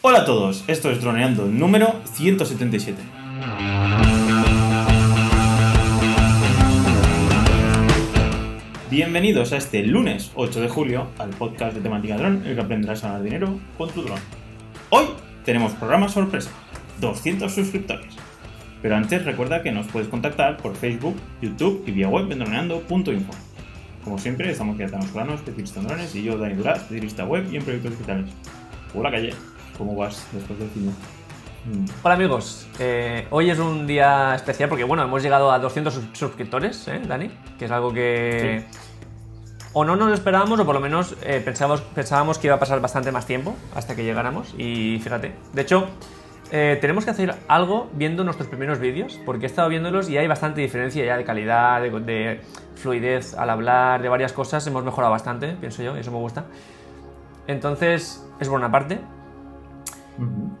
Hola 0.00 0.20
a 0.20 0.24
todos, 0.24 0.62
esto 0.68 0.92
es 0.92 1.00
Droneando 1.00 1.46
número 1.46 1.92
177. 2.04 3.02
Bienvenidos 8.88 9.52
a 9.52 9.56
este 9.56 9.82
lunes 9.82 10.30
8 10.36 10.60
de 10.60 10.68
julio 10.68 11.08
al 11.18 11.30
podcast 11.30 11.74
de 11.74 11.80
temática 11.80 12.16
dron, 12.16 12.46
el 12.46 12.54
que 12.54 12.60
aprenderás 12.60 13.02
a 13.02 13.08
ganar 13.08 13.24
dinero 13.24 13.58
con 13.76 13.90
tu 13.90 14.02
dron. 14.02 14.20
Hoy 14.90 15.06
tenemos 15.44 15.72
programa 15.72 16.08
sorpresa, 16.08 16.52
200 17.00 17.52
suscriptores. 17.52 18.14
Pero 18.80 18.94
antes 18.94 19.24
recuerda 19.24 19.64
que 19.64 19.72
nos 19.72 19.88
puedes 19.88 20.06
contactar 20.06 20.58
por 20.58 20.76
Facebook, 20.76 21.16
YouTube 21.42 21.82
y 21.88 21.90
vía 21.90 22.08
web 22.08 22.30
en 22.30 22.38
droneando.info. 22.38 23.32
Como 24.04 24.16
siempre, 24.20 24.48
estamos 24.48 24.76
aquí 24.76 24.84
Atanos 24.84 25.08
Plano, 25.08 25.34
especialista 25.34 25.80
en 25.80 25.88
drones, 25.88 26.14
y 26.14 26.22
yo, 26.22 26.38
Dani 26.38 26.54
Duraz, 26.54 26.82
especialista 26.82 27.24
web 27.24 27.52
y 27.52 27.56
en 27.56 27.64
proyectos 27.64 27.90
digitales. 27.90 28.30
Hola, 28.94 29.10
calle. 29.10 29.57
¿Cómo 29.78 29.94
vas 29.94 30.26
después 30.32 30.58
del 30.58 30.68
cine? 30.70 30.92
Hola 32.02 32.14
amigos, 32.14 32.66
Eh, 32.78 33.26
hoy 33.30 33.50
es 33.50 33.58
un 33.58 33.86
día 33.86 34.34
especial 34.34 34.68
porque 34.68 34.84
bueno, 34.84 35.02
hemos 35.02 35.22
llegado 35.22 35.50
a 35.52 35.58
200 35.58 35.92
sus- 35.94 36.04
suscriptores, 36.18 36.86
¿eh, 36.88 37.00
Dani? 37.06 37.30
Que 37.58 37.66
es 37.66 37.70
algo 37.70 37.92
que 37.92 38.64
o 39.74 39.84
no 39.84 39.96
nos 39.96 40.12
esperábamos 40.12 40.58
o 40.60 40.64
por 40.64 40.74
lo 40.74 40.80
menos 40.80 41.14
eh, 41.22 41.42
pensábamos, 41.44 41.82
pensábamos 41.82 42.38
que 42.38 42.46
iba 42.46 42.56
a 42.56 42.58
pasar 42.58 42.80
bastante 42.80 43.12
más 43.12 43.26
tiempo 43.26 43.54
hasta 43.74 43.94
que 43.94 44.02
llegáramos 44.02 44.54
y 44.56 44.98
fíjate, 45.02 45.34
de 45.52 45.62
hecho 45.62 45.86
eh, 46.50 46.78
tenemos 46.80 47.04
que 47.04 47.10
hacer 47.10 47.34
algo 47.48 47.90
viendo 47.92 48.24
nuestros 48.24 48.48
primeros 48.48 48.78
vídeos 48.78 49.20
porque 49.26 49.44
he 49.44 49.46
estado 49.46 49.68
viéndolos 49.68 50.08
y 50.08 50.16
hay 50.16 50.26
bastante 50.26 50.62
diferencia 50.62 51.04
ya 51.04 51.16
de 51.18 51.24
calidad, 51.24 51.82
de, 51.82 51.90
de 52.00 52.40
fluidez 52.76 53.34
al 53.34 53.50
hablar, 53.50 54.00
de 54.00 54.08
varias 54.08 54.32
cosas, 54.32 54.66
hemos 54.66 54.82
mejorado 54.84 55.12
bastante, 55.12 55.48
pienso 55.60 55.82
yo, 55.82 55.96
y 55.96 56.00
eso 56.00 56.10
me 56.12 56.18
gusta. 56.18 56.46
Entonces, 57.46 58.24
es 58.40 58.48
por 58.48 58.58
una 58.58 58.70
parte. 58.70 58.98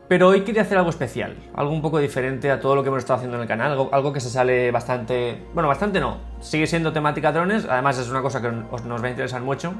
Pero 0.08 0.28
hoy 0.28 0.42
quería 0.42 0.62
hacer 0.62 0.78
algo 0.78 0.90
especial, 0.90 1.34
algo 1.54 1.72
un 1.72 1.82
poco 1.82 1.98
diferente 1.98 2.50
a 2.50 2.60
todo 2.60 2.76
lo 2.76 2.82
que 2.82 2.88
hemos 2.88 3.00
estado 3.00 3.16
haciendo 3.16 3.36
en 3.38 3.42
el 3.42 3.48
canal, 3.48 3.72
algo, 3.72 3.88
algo 3.92 4.12
que 4.12 4.20
se 4.20 4.30
sale 4.30 4.70
bastante... 4.70 5.42
Bueno, 5.52 5.68
bastante 5.68 5.98
no, 6.00 6.18
sigue 6.40 6.66
siendo 6.66 6.92
temática 6.92 7.32
drones, 7.32 7.66
además 7.68 7.98
es 7.98 8.08
una 8.08 8.22
cosa 8.22 8.40
que 8.40 8.48
os- 8.70 8.84
nos 8.84 9.02
va 9.02 9.08
a 9.08 9.10
interesar 9.10 9.42
mucho. 9.42 9.72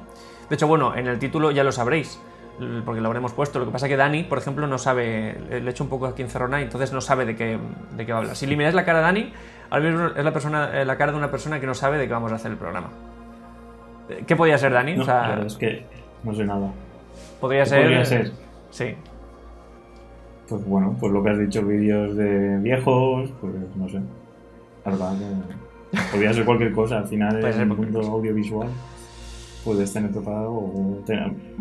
De 0.48 0.56
hecho, 0.56 0.66
bueno, 0.66 0.96
en 0.96 1.06
el 1.06 1.18
título 1.20 1.52
ya 1.52 1.62
lo 1.62 1.70
sabréis, 1.70 2.20
porque 2.84 3.00
lo 3.00 3.06
habremos 3.06 3.32
puesto. 3.32 3.60
Lo 3.60 3.66
que 3.66 3.70
pasa 3.70 3.86
es 3.86 3.90
que 3.90 3.96
Dani, 3.96 4.24
por 4.24 4.38
ejemplo, 4.38 4.66
no 4.66 4.78
sabe, 4.78 5.36
le 5.48 5.70
hecho 5.70 5.84
un 5.84 5.90
poco 5.90 6.06
aquí 6.06 6.22
encerrona 6.22 6.58
y 6.60 6.64
entonces 6.64 6.92
no 6.92 7.00
sabe 7.00 7.24
de 7.24 7.36
qué, 7.36 7.56
de 7.96 8.04
qué 8.04 8.10
va 8.12 8.18
a 8.18 8.20
hablar. 8.22 8.36
Si 8.36 8.46
le 8.46 8.56
miráis 8.56 8.74
la 8.74 8.84
cara 8.84 8.98
a 8.98 9.02
Dani, 9.02 9.32
ahora 9.70 9.84
mismo 9.90 10.06
es 10.08 10.24
la, 10.24 10.32
persona, 10.32 10.70
eh, 10.80 10.84
la 10.84 10.96
cara 10.96 11.12
de 11.12 11.18
una 11.18 11.30
persona 11.30 11.60
que 11.60 11.66
no 11.66 11.74
sabe 11.74 11.98
de 11.98 12.08
qué 12.08 12.12
vamos 12.12 12.32
a 12.32 12.34
hacer 12.34 12.50
el 12.50 12.56
programa. 12.58 12.88
¿Qué 14.26 14.34
podría 14.34 14.58
ser, 14.58 14.72
Dani? 14.72 14.96
No, 14.96 15.02
o 15.02 15.04
sea, 15.04 15.40
es 15.46 15.54
que 15.54 15.86
no 16.24 16.34
sé 16.34 16.44
nada. 16.44 16.68
podría 17.40 17.62
¿Qué 17.62 17.68
ser... 17.70 17.80
podría 17.82 18.04
ser? 18.04 18.32
Sí. 18.70 18.94
Pues 20.48 20.64
bueno, 20.66 20.96
pues 20.98 21.12
lo 21.12 21.22
que 21.22 21.30
has 21.30 21.38
dicho, 21.38 21.62
vídeos 21.62 22.16
de 22.16 22.58
viejos, 22.58 23.30
pues 23.40 23.52
no 23.76 23.88
sé. 23.88 24.00
La 24.84 24.92
verdad 24.92 25.12
que 25.90 25.98
podría 26.12 26.32
ser 26.32 26.44
cualquier 26.44 26.72
cosa. 26.72 26.98
Al 26.98 27.06
final, 27.06 27.44
en 27.44 27.60
el 27.60 27.66
mundo 27.66 28.00
audiovisual, 28.00 28.68
puedes 29.64 29.92
tener 29.92 30.10
preparado 30.10 30.52
o 30.52 31.02
te- 31.04 31.18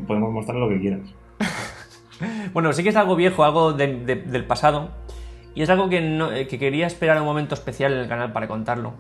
podemos 0.08 0.32
mostrar 0.32 0.58
lo 0.58 0.70
que 0.70 0.80
quieras. 0.80 1.02
Bueno, 2.52 2.74
sí 2.74 2.82
que 2.82 2.90
es 2.90 2.96
algo 2.96 3.16
viejo, 3.16 3.44
algo 3.44 3.74
de- 3.74 4.00
de- 4.04 4.16
del 4.16 4.44
pasado. 4.46 4.90
Y 5.54 5.62
es 5.62 5.70
algo 5.70 5.88
que, 5.88 6.02
no- 6.02 6.32
eh, 6.32 6.48
que 6.48 6.58
quería 6.58 6.88
esperar 6.88 7.20
un 7.20 7.28
momento 7.28 7.54
especial 7.54 7.94
en 7.94 8.00
el 8.00 8.08
canal 8.08 8.32
para 8.34 8.48
contarlo. 8.48 8.94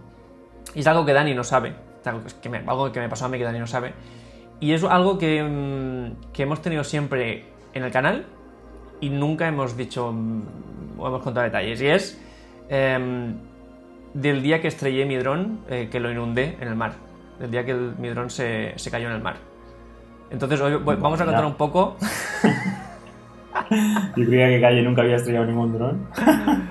Y 0.75 0.81
es 0.81 0.87
algo 0.87 1.03
que 1.05 1.13
Dani 1.13 1.33
no 1.33 1.43
sabe. 1.43 1.73
Algo 2.05 2.21
que 2.41 2.49
me, 2.49 2.59
algo 2.59 2.91
que 2.91 2.99
me 2.99 3.09
pasó 3.09 3.25
a 3.25 3.29
mí 3.29 3.39
que 3.39 3.43
Dani 3.43 3.57
no 3.57 3.65
sabe. 3.65 3.93
Y 4.59 4.73
es 4.73 4.83
algo 4.83 5.17
que, 5.17 5.41
mm, 5.43 6.31
que 6.31 6.43
hemos 6.43 6.61
tenido 6.61 6.83
siempre 6.83 7.45
en 7.73 7.83
el 7.83 7.91
canal 7.91 8.25
y 9.01 9.09
nunca 9.09 9.47
hemos 9.47 9.75
dicho 9.77 10.11
mm, 10.11 10.41
o 10.99 11.07
hemos 11.07 11.21
contado 11.21 11.43
detalles. 11.45 11.81
Y 11.81 11.87
es 11.87 12.21
em, 12.69 13.35
del 14.13 14.41
día 14.41 14.61
que 14.61 14.67
estrellé 14.67 15.05
mi 15.05 15.15
dron, 15.17 15.59
eh, 15.69 15.89
que 15.91 15.99
lo 15.99 16.11
inundé 16.11 16.57
en 16.59 16.67
el 16.67 16.75
mar. 16.75 16.93
Del 17.39 17.51
día 17.51 17.63
que 17.65 17.71
el- 17.71 17.93
mi 17.99 18.09
dron 18.09 18.29
se, 18.29 18.73
se 18.77 18.89
cayó 18.91 19.07
en 19.09 19.13
el 19.15 19.21
mar. 19.21 19.35
Entonces 20.29 20.59
hoy 20.59 20.75
voy- 20.75 20.95
vamos 20.97 21.21
a 21.21 21.25
contar 21.25 21.45
un 21.45 21.53
poco 21.55 21.95
Yo 24.15 24.25
creía 24.25 24.47
que 24.49 24.61
Calle 24.61 24.81
nunca 24.81 25.01
había 25.01 25.15
estrellado 25.17 25.45
ningún 25.45 25.73
dron. 25.73 26.07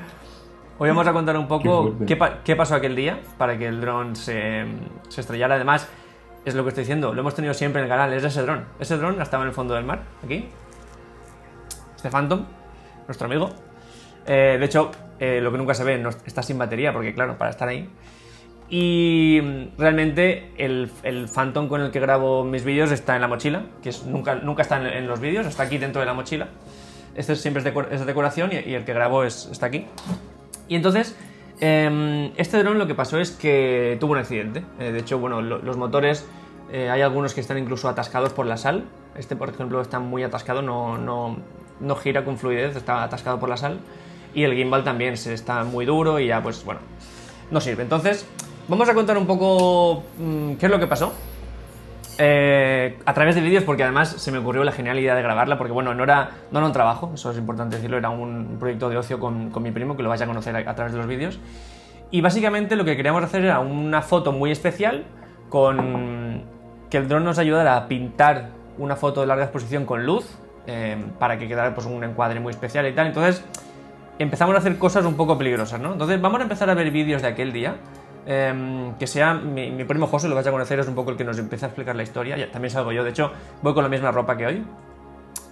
Hoy 0.78 0.88
vamos 0.90 1.06
a 1.06 1.12
contar 1.14 1.36
un 1.38 1.48
poco 1.48 1.94
qué, 2.06 2.16
pa- 2.16 2.42
qué 2.44 2.54
pasó 2.54 2.74
aquel 2.74 2.94
día 2.94 3.18
para 3.38 3.56
que 3.58 3.66
el 3.66 3.80
dron 3.80 4.14
se, 4.14 4.66
se 5.08 5.20
estrellara. 5.22 5.54
Además, 5.54 5.88
es 6.44 6.54
lo 6.54 6.62
que 6.64 6.68
estoy 6.68 6.82
diciendo, 6.82 7.14
lo 7.14 7.20
hemos 7.22 7.34
tenido 7.34 7.54
siempre 7.54 7.80
en 7.80 7.84
el 7.86 7.90
canal, 7.90 8.12
es 8.12 8.22
ese 8.24 8.42
dron. 8.42 8.66
Ese 8.78 8.96
dron 8.98 9.20
estaba 9.22 9.42
en 9.44 9.48
el 9.48 9.54
fondo 9.54 9.74
del 9.74 9.84
mar, 9.84 10.02
aquí. 10.22 10.48
Este 12.06 12.16
Phantom, 12.16 12.44
nuestro 13.08 13.26
amigo. 13.26 13.50
Eh, 14.26 14.58
de 14.60 14.64
hecho, 14.64 14.92
eh, 15.18 15.40
lo 15.42 15.50
que 15.50 15.58
nunca 15.58 15.74
se 15.74 15.82
ve, 15.82 16.00
está 16.24 16.40
sin 16.40 16.56
batería, 16.56 16.92
porque 16.92 17.12
claro, 17.12 17.36
para 17.36 17.50
estar 17.50 17.66
ahí. 17.68 17.88
Y 18.70 19.40
realmente 19.76 20.52
el, 20.56 20.88
el 21.02 21.26
Phantom 21.28 21.66
con 21.66 21.80
el 21.80 21.90
que 21.90 21.98
grabo 21.98 22.44
mis 22.44 22.64
vídeos 22.64 22.92
está 22.92 23.16
en 23.16 23.22
la 23.22 23.26
mochila, 23.26 23.62
que 23.82 23.90
nunca, 24.06 24.36
nunca 24.36 24.62
está 24.62 24.76
en, 24.76 25.08
los 25.08 25.18
vídeos, 25.18 25.46
está 25.46 25.64
aquí 25.64 25.78
dentro 25.78 25.98
de 25.98 26.06
la 26.06 26.14
mochila. 26.14 26.46
Este 27.16 27.34
siempre 27.34 27.60
es, 27.60 27.66
decor- 27.74 27.88
de 27.88 28.04
decoración 28.04 28.50
y, 28.52 28.74
el 28.74 28.84
que 28.84 28.92
grabo 28.92 29.24
es, 29.24 29.48
está 29.50 29.66
aquí. 29.66 29.86
Y 30.68 30.76
entonces, 30.76 31.16
em, 31.58 32.30
este 32.36 32.62
dron 32.62 32.78
lo 32.78 32.86
que 32.86 32.94
pasó 32.94 33.18
es 33.18 33.32
que 33.32 33.96
tuvo 33.98 34.12
un 34.12 34.18
accidente. 34.18 34.62
Eh, 34.78 34.92
de 34.92 34.98
hecho, 35.00 35.18
bueno, 35.18 35.42
lo- 35.42 35.58
los 35.58 35.76
motores, 35.76 36.24
hay 36.72 37.00
algunos 37.00 37.34
que 37.34 37.40
están 37.40 37.58
incluso 37.58 37.88
atascados 37.88 38.32
por 38.32 38.46
la 38.46 38.56
sal. 38.56 38.84
Este, 39.16 39.34
por 39.34 39.48
ejemplo, 39.48 39.80
está 39.80 39.98
muy 39.98 40.22
atascado, 40.22 40.62
no, 40.62 40.98
no 41.80 41.96
gira 41.96 42.24
con 42.24 42.38
fluidez, 42.38 42.76
está 42.76 43.02
atascado 43.02 43.38
por 43.38 43.48
la 43.48 43.56
sal. 43.56 43.80
Y 44.34 44.44
el 44.44 44.54
gimbal 44.54 44.84
también 44.84 45.16
se 45.16 45.32
está 45.32 45.64
muy 45.64 45.86
duro 45.86 46.20
y 46.20 46.26
ya, 46.26 46.42
pues 46.42 46.64
bueno, 46.64 46.80
no 47.50 47.60
sirve. 47.60 47.82
Entonces, 47.82 48.26
vamos 48.68 48.88
a 48.88 48.94
contar 48.94 49.16
un 49.16 49.26
poco 49.26 50.04
mm, 50.18 50.54
qué 50.54 50.66
es 50.66 50.72
lo 50.72 50.78
que 50.78 50.86
pasó. 50.86 51.12
Eh, 52.18 52.98
a 53.04 53.14
través 53.14 53.34
de 53.34 53.42
vídeos, 53.42 53.64
porque 53.64 53.82
además 53.82 54.08
se 54.08 54.32
me 54.32 54.38
ocurrió 54.38 54.64
la 54.64 54.72
genial 54.72 54.98
idea 54.98 55.14
de 55.14 55.22
grabarla, 55.22 55.58
porque 55.58 55.72
bueno, 55.72 55.94
no 55.94 56.02
era, 56.02 56.30
no 56.50 56.58
era 56.58 56.66
un 56.66 56.72
trabajo, 56.72 57.12
eso 57.14 57.30
es 57.30 57.36
importante 57.36 57.76
decirlo, 57.76 57.98
era 57.98 58.08
un 58.08 58.56
proyecto 58.58 58.88
de 58.88 58.96
ocio 58.96 59.20
con, 59.20 59.50
con 59.50 59.62
mi 59.62 59.70
primo, 59.70 59.96
que 59.96 60.02
lo 60.02 60.08
vais 60.08 60.22
a 60.22 60.26
conocer 60.26 60.56
a, 60.56 60.70
a 60.70 60.74
través 60.74 60.92
de 60.92 60.98
los 60.98 61.06
vídeos. 61.06 61.38
Y 62.10 62.20
básicamente 62.20 62.76
lo 62.76 62.84
que 62.84 62.96
queríamos 62.96 63.22
hacer 63.22 63.44
era 63.44 63.60
una 63.60 64.00
foto 64.00 64.32
muy 64.32 64.50
especial 64.50 65.04
con 65.50 66.44
que 66.90 66.98
el 66.98 67.08
dron 67.08 67.24
nos 67.24 67.38
ayudara 67.38 67.76
a 67.76 67.88
pintar 67.88 68.50
una 68.78 68.96
foto 68.96 69.20
de 69.20 69.26
larga 69.26 69.44
exposición 69.44 69.84
con 69.84 70.06
luz, 70.06 70.38
eh, 70.66 70.96
para 71.18 71.38
que 71.38 71.48
quedara 71.48 71.74
pues, 71.74 71.86
un 71.86 72.02
encuadre 72.04 72.40
muy 72.40 72.50
especial 72.50 72.86
y 72.86 72.92
tal. 72.92 73.08
Entonces 73.08 73.44
empezamos 74.18 74.54
a 74.54 74.58
hacer 74.58 74.78
cosas 74.78 75.04
un 75.04 75.14
poco 75.14 75.36
peligrosas, 75.38 75.80
¿no? 75.80 75.92
Entonces 75.92 76.20
vamos 76.20 76.40
a 76.40 76.42
empezar 76.44 76.70
a 76.70 76.74
ver 76.74 76.90
vídeos 76.90 77.22
de 77.22 77.28
aquel 77.28 77.52
día. 77.52 77.76
em, 78.28 78.94
que 78.98 79.06
sea 79.06 79.34
mi, 79.34 79.70
mi 79.70 79.84
primo 79.84 80.08
José, 80.08 80.28
lo 80.28 80.34
vais 80.34 80.46
a 80.46 80.50
conocer, 80.50 80.80
es 80.80 80.88
un 80.88 80.96
poco 80.96 81.12
el 81.12 81.16
que 81.16 81.22
nos 81.22 81.38
empieza 81.38 81.66
a 81.66 81.68
explicar 81.68 81.94
la 81.94 82.02
historia. 82.02 82.36
Ya, 82.36 82.50
también 82.50 82.72
salgo 82.72 82.90
yo, 82.90 83.04
de 83.04 83.10
hecho, 83.10 83.30
voy 83.62 83.72
con 83.72 83.84
la 83.84 83.88
misma 83.88 84.10
ropa 84.10 84.36
que 84.36 84.46
hoy. 84.46 84.64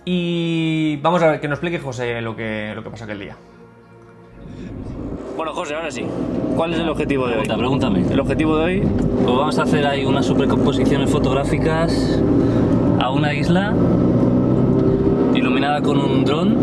Y 0.05 0.99
vamos 1.01 1.23
a 1.23 1.29
ver 1.31 1.41
que 1.41 1.47
nos 1.49 1.57
explique 1.57 1.79
José 1.79 2.21
lo 2.21 2.35
que, 2.35 2.73
lo 2.75 2.83
que 2.83 2.91
pasó 2.91 3.05
aquel 3.05 3.21
día. 3.21 3.37
Bueno, 5.37 5.53
José, 5.53 5.75
ahora 5.75 5.91
sí. 5.91 6.05
¿Cuál 6.57 6.75
es 6.75 6.81
el 6.81 6.89
objetivo 6.89 7.27
de 7.27 7.35
hoy? 7.39 7.47
Pregunta, 7.47 7.57
pregúntame. 7.57 8.13
El 8.13 8.21
objetivo 8.21 8.57
de 8.59 8.65
hoy 8.65 8.81
Pues 8.81 9.37
vamos 9.37 9.59
a 9.59 9.63
hacer 9.63 9.87
ahí 9.87 10.05
unas 10.05 10.27
supercomposiciones 10.27 11.11
fotográficas 11.11 12.21
a 13.01 13.11
una 13.11 13.35
isla 13.35 13.73
con 15.83 15.99
un 15.99 16.25
dron. 16.25 16.57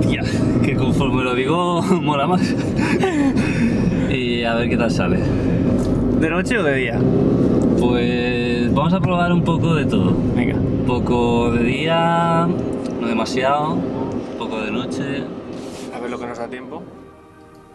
Tía, 0.00 0.22
que 0.64 0.74
conforme 0.74 1.22
lo 1.22 1.34
digo 1.34 1.82
mola 2.02 2.26
más. 2.26 2.54
y 4.08 4.42
a 4.42 4.54
ver 4.54 4.68
qué 4.68 4.76
tal 4.76 4.90
sale. 4.90 5.18
¿De 6.18 6.30
noche 6.30 6.58
o 6.58 6.62
de 6.62 6.74
día? 6.76 6.98
Pues 7.78 8.72
vamos 8.74 8.92
a 8.94 9.00
probar 9.00 9.32
un 9.32 9.42
poco 9.42 9.74
de 9.74 9.84
todo. 9.84 10.14
Venga. 10.34 10.54
Un 10.56 10.84
poco 10.86 11.52
de 11.52 11.62
día, 11.62 12.48
no 13.00 13.06
demasiado, 13.06 13.74
un 13.74 14.38
poco 14.38 14.60
de 14.60 14.70
noche. 14.70 15.22
A 15.94 16.00
ver 16.00 16.10
lo 16.10 16.18
que 16.18 16.26
nos 16.26 16.38
da 16.38 16.48
tiempo. 16.48 16.82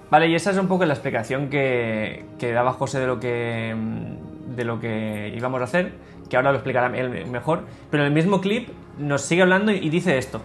Vale, 0.09 0.27
y 0.27 0.35
esa 0.35 0.51
es 0.51 0.57
un 0.57 0.67
poco 0.67 0.85
la 0.85 0.93
explicación 0.93 1.49
que, 1.49 2.25
que 2.39 2.51
daba 2.51 2.73
José 2.73 2.99
de 2.99 3.07
lo 3.07 3.19
que, 3.19 3.75
mm, 3.75 4.14
de 4.55 4.65
lo 4.65 4.79
que 4.79 5.33
íbamos 5.35 5.61
a 5.61 5.65
hacer, 5.65 5.93
que 6.29 6.37
ahora 6.37 6.51
lo 6.51 6.57
explicará 6.57 6.95
él 6.97 7.27
mejor. 7.27 7.65
Pero 7.91 8.03
en 8.03 8.07
el 8.07 8.13
mismo 8.13 8.41
clip 8.41 8.69
nos 8.97 9.21
sigue 9.21 9.41
hablando 9.41 9.71
y 9.71 9.89
dice 9.89 10.17
esto. 10.17 10.41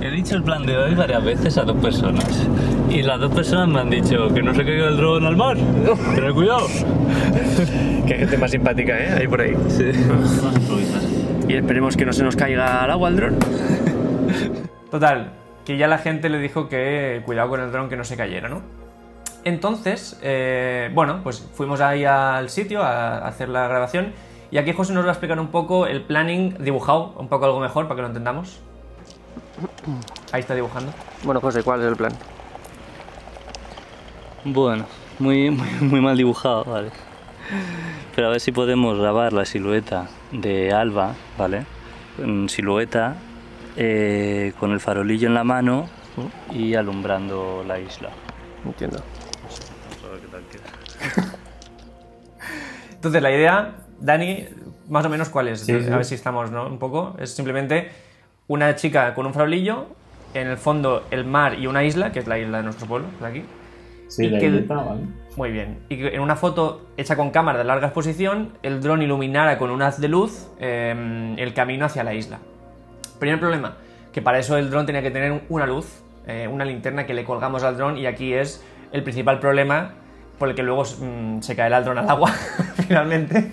He 0.00 0.10
dicho 0.10 0.36
el 0.36 0.42
plan 0.42 0.64
de 0.64 0.76
hoy 0.76 0.94
varias 0.94 1.22
veces 1.24 1.58
a 1.58 1.64
dos 1.64 1.76
personas. 1.76 2.48
Y 2.88 3.02
las 3.02 3.20
dos 3.20 3.32
personas 3.32 3.68
me 3.68 3.80
han 3.80 3.90
dicho 3.90 4.32
que 4.32 4.42
no 4.42 4.54
se 4.54 4.64
caiga 4.64 4.88
el 4.88 4.96
dron 4.96 5.24
al 5.26 5.36
mar. 5.36 5.56
Tener 6.14 6.32
cuidado. 6.32 6.66
Qué 8.06 8.14
gente 8.14 8.38
más 8.38 8.50
simpática, 8.50 8.98
¿eh? 8.98 9.18
Ahí 9.18 9.28
por 9.28 9.40
ahí. 9.40 9.54
Sí. 9.68 9.90
Y 11.48 11.54
esperemos 11.54 11.96
que 11.96 12.04
no 12.06 12.12
se 12.12 12.24
nos 12.24 12.36
caiga 12.36 12.82
al 12.82 12.90
agua 12.90 13.08
el 13.10 13.16
dron. 13.16 13.38
Total, 14.90 15.32
que 15.64 15.76
ya 15.76 15.86
la 15.86 15.98
gente 15.98 16.28
le 16.28 16.38
dijo 16.38 16.68
que 16.68 17.22
cuidado 17.24 17.50
con 17.50 17.60
el 17.60 17.70
dron 17.70 17.88
que 17.88 17.96
no 17.96 18.04
se 18.04 18.16
cayera, 18.16 18.48
¿no? 18.48 18.62
Entonces, 19.44 20.18
eh, 20.22 20.90
bueno, 20.92 21.20
pues 21.22 21.40
fuimos 21.54 21.80
ahí 21.80 22.04
al 22.04 22.50
sitio 22.50 22.82
a 22.82 23.26
hacer 23.26 23.48
la 23.48 23.66
grabación 23.68 24.12
y 24.50 24.58
aquí 24.58 24.72
José 24.72 24.92
nos 24.92 25.04
va 25.04 25.08
a 25.08 25.12
explicar 25.12 25.38
un 25.38 25.48
poco 25.48 25.86
el 25.86 26.02
planning 26.02 26.56
dibujado, 26.58 27.14
un 27.16 27.28
poco 27.28 27.46
algo 27.46 27.60
mejor 27.60 27.84
para 27.84 27.96
que 27.96 28.02
lo 28.02 28.08
entendamos. 28.08 28.60
Ahí 30.32 30.40
está 30.40 30.54
dibujando. 30.54 30.92
Bueno, 31.22 31.40
José, 31.40 31.62
¿cuál 31.62 31.80
es 31.80 31.86
el 31.86 31.96
plan? 31.96 32.12
Bueno, 34.44 34.86
muy, 35.18 35.50
muy, 35.50 35.68
muy 35.80 36.00
mal 36.00 36.16
dibujado, 36.16 36.64
¿vale? 36.64 36.90
Pero 38.14 38.28
a 38.28 38.30
ver 38.30 38.40
si 38.40 38.52
podemos 38.52 38.98
grabar 38.98 39.32
la 39.32 39.44
silueta 39.44 40.08
de 40.32 40.72
Alba, 40.72 41.14
¿vale? 41.38 41.64
En 42.18 42.48
silueta, 42.48 43.16
eh, 43.76 44.52
con 44.58 44.72
el 44.72 44.80
farolillo 44.80 45.28
en 45.28 45.34
la 45.34 45.44
mano 45.44 45.88
y 46.52 46.74
alumbrando 46.74 47.64
la 47.66 47.78
isla. 47.78 48.10
Entiendo. 48.64 48.98
Entonces, 53.00 53.22
la 53.22 53.30
idea, 53.30 53.76
Dani, 53.98 54.46
más 54.90 55.06
o 55.06 55.08
menos 55.08 55.30
cuál 55.30 55.48
es. 55.48 55.60
Sí, 55.60 55.80
sí. 55.80 55.90
A 55.90 55.96
ver 55.96 56.04
si 56.04 56.14
estamos, 56.14 56.50
¿no? 56.50 56.66
Un 56.66 56.78
poco. 56.78 57.16
Es 57.18 57.34
simplemente 57.34 57.88
una 58.46 58.76
chica 58.76 59.14
con 59.14 59.24
un 59.24 59.32
farolillo, 59.32 59.86
en 60.34 60.48
el 60.48 60.58
fondo 60.58 61.06
el 61.10 61.24
mar 61.24 61.58
y 61.58 61.66
una 61.66 61.82
isla, 61.82 62.12
que 62.12 62.18
es 62.18 62.26
la 62.26 62.38
isla 62.38 62.58
de 62.58 62.64
nuestro 62.64 62.86
pueblo, 62.86 63.08
de 63.18 63.26
aquí. 63.26 63.44
Sí, 64.08 64.26
Y 64.26 64.28
la 64.28 64.38
que 64.38 64.46
isleta, 64.48 64.74
vale. 64.74 65.00
Muy 65.34 65.50
bien. 65.50 65.78
Y 65.88 65.96
que 65.96 66.08
en 66.08 66.20
una 66.20 66.36
foto 66.36 66.88
hecha 66.98 67.16
con 67.16 67.30
cámara 67.30 67.56
de 67.56 67.64
larga 67.64 67.86
exposición, 67.86 68.52
el 68.62 68.82
dron 68.82 69.00
iluminara 69.00 69.56
con 69.56 69.70
un 69.70 69.80
haz 69.80 69.98
de 69.98 70.08
luz 70.08 70.48
eh, 70.58 71.34
el 71.38 71.54
camino 71.54 71.86
hacia 71.86 72.04
la 72.04 72.12
isla. 72.12 72.38
Primer 73.18 73.40
problema, 73.40 73.78
que 74.12 74.20
para 74.20 74.38
eso 74.38 74.58
el 74.58 74.68
dron 74.68 74.84
tenía 74.84 75.00
que 75.00 75.10
tener 75.10 75.40
una 75.48 75.66
luz, 75.66 76.02
eh, 76.26 76.46
una 76.52 76.66
linterna 76.66 77.06
que 77.06 77.14
le 77.14 77.24
colgamos 77.24 77.62
al 77.62 77.78
dron 77.78 77.96
y 77.96 78.04
aquí 78.04 78.34
es 78.34 78.62
el 78.92 79.02
principal 79.04 79.38
problema 79.38 79.94
por 80.40 80.48
el 80.48 80.54
que 80.56 80.62
luego 80.62 80.82
mm, 80.82 81.42
se 81.42 81.54
caerá 81.54 81.78
el 81.78 81.84
dron 81.84 81.98
al 81.98 82.08
agua 82.08 82.32
finalmente. 82.88 83.52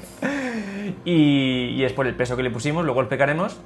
Y, 1.03 1.73
y 1.75 1.83
es 1.83 1.91
por 1.91 2.07
el 2.07 2.15
peso 2.15 2.37
que 2.37 2.43
le 2.43 2.49
pusimos, 2.49 2.85
luego 2.85 3.01
explicaremos. 3.01 3.59